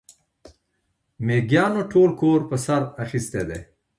[1.25, 3.59] مېږيانو ټول کور پر سر اخيستی دی.